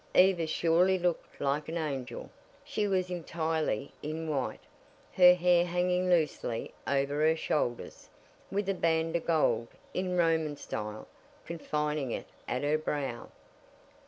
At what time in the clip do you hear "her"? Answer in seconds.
5.13-5.35, 7.21-7.35, 12.63-12.79